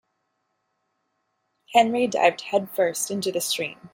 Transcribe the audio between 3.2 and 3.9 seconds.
the stream.